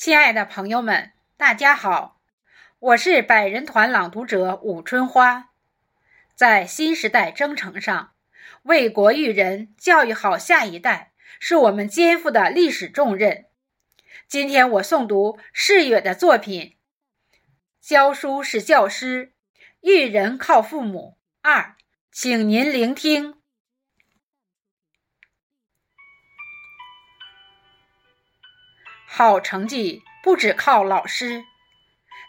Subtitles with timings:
[0.00, 2.20] 亲爱的朋友们，大家好，
[2.78, 5.50] 我是百人团朗读者武春花。
[6.36, 8.12] 在新时代征程上，
[8.62, 13.46] 为国育人、教育好下一代，是我们肩负的历史重任。
[14.28, 16.76] 今天我诵读世远的作品
[17.80, 19.32] 《教书是教师，
[19.80, 21.16] 育人靠父母》
[21.48, 21.74] 二，
[22.12, 23.37] 请您聆听。
[29.18, 31.44] 好成绩不只靠老师，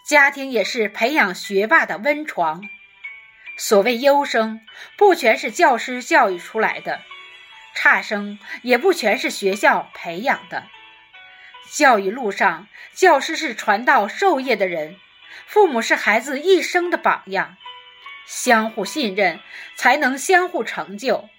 [0.07, 2.63] 家庭也是培养学霸的温床。
[3.59, 4.61] 所谓优生，
[4.97, 7.01] 不全是教师教育出来的；
[7.75, 10.63] 差生也不全是学校培养的。
[11.71, 14.97] 教育路上，教师是传道授业的人，
[15.45, 17.55] 父母是孩子一生的榜样。
[18.25, 19.39] 相互信任，
[19.75, 21.29] 才能相互成就。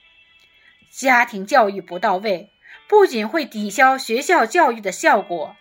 [0.92, 2.52] 家庭教育不到位。
[2.88, 5.56] 不仅会抵消学校教育的效果，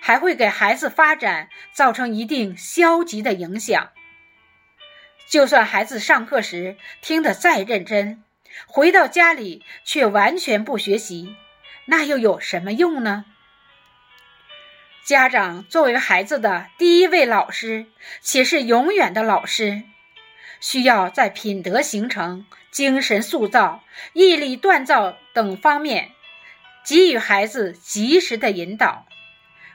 [0.00, 3.90] 还会给孩子发展造成一定消极的影响。
[5.28, 8.22] 就算孩子上课时听得再认真，
[8.66, 11.36] 回到家里却完全不学习，
[11.86, 13.24] 那又有什么用呢？
[15.04, 17.86] 家长作为孩子的第一位老师，
[18.20, 19.82] 且是永远的老师，
[20.60, 23.82] 需要在品德形成、精神塑造、
[24.12, 26.11] 毅力锻造等方面。
[26.84, 29.06] 给予孩子及时的引导，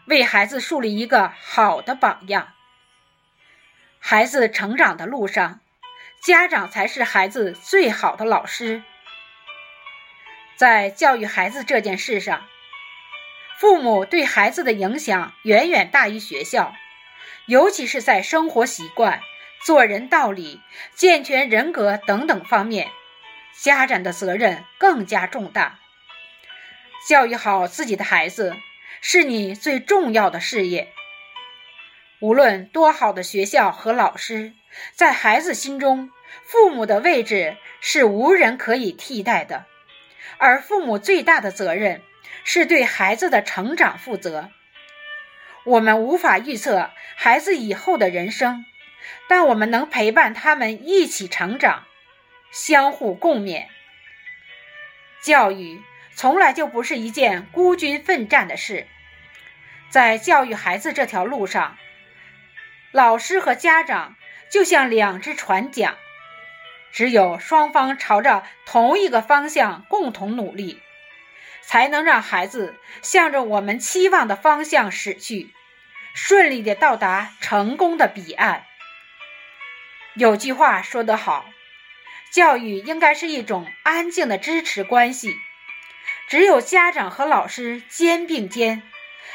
[0.06, 2.54] 为孩子树立一个好的榜样。
[4.00, 5.60] 孩子成长的路上，
[6.22, 8.84] 家长才是孩子最好的老师。
[10.56, 12.46] 在教育孩子这件事上，
[13.58, 16.74] 父母对孩子的影响远远大于学校，
[17.46, 19.22] 尤其是在生活习惯、
[19.66, 20.62] 做人道理、
[20.94, 22.90] 健全人格等等方面，
[23.62, 25.80] 家长的责任更加重大。
[27.06, 28.56] 教育好自己的孩子，
[29.02, 30.92] 是你最重要的事业。
[32.20, 34.54] 无论多好的学校和老师，
[34.94, 36.12] 在孩子心中，
[36.44, 39.66] 父母的位置是无人可以替代的。
[40.40, 42.02] 而父母最大的责任，
[42.44, 44.50] 是对孩子的成长负责。
[45.64, 48.66] 我们无法预测孩子以后的人生，
[49.30, 51.86] 但我们能陪伴他们一起成长，
[52.52, 53.68] 相互共勉。
[55.22, 55.82] 教育。
[56.18, 58.88] 从来就不是一件孤军奋战的事，
[59.92, 61.78] 在教育孩子这条路上，
[62.92, 64.16] 老师和家长
[64.50, 65.96] 就像两只船桨，
[66.92, 70.82] 只有双方朝着同一个方向共同努力，
[71.62, 75.54] 才能让孩子向着我们期望的方向驶去，
[76.16, 78.66] 顺利的到达成功的彼岸。
[80.16, 81.46] 有句话说得好，
[82.32, 85.36] 教育应该是一种安静的支持关系。
[86.28, 88.84] 只有家长和老师肩并肩，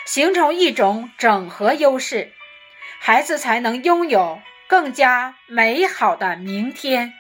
[0.04, 2.32] 形成一种整合优势，
[3.00, 7.14] 孩子才能拥有更加美好的明天。